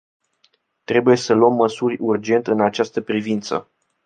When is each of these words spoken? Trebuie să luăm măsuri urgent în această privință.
Trebuie 0.83 1.15
să 1.15 1.33
luăm 1.33 1.53
măsuri 1.53 1.97
urgent 1.99 2.47
în 2.47 2.59
această 2.61 3.01
privință. 3.01 3.69